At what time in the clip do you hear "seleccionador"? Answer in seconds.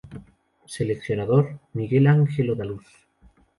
0.75-1.45